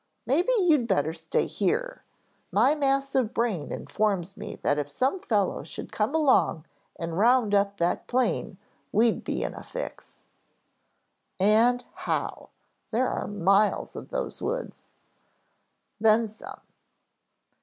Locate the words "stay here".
1.13-2.03